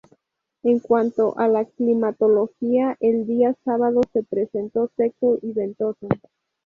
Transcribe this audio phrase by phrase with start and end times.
[0.63, 6.07] En cuanto a la climatología, el día sábado se presentó seco y ventoso.